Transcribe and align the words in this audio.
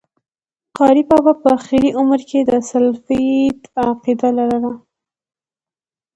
قاري 0.77 1.03
بابا 1.09 1.33
په 1.41 1.47
آخري 1.57 1.89
عمر 1.99 2.21
کي 2.29 2.39
د 2.49 2.51
سلفيت 2.69 3.59
عقيده 3.85 4.29
لرله 4.37 4.73